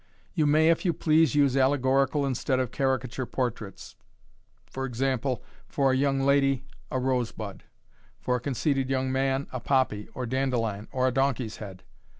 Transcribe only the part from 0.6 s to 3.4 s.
if you please, use allegorical instead of caricature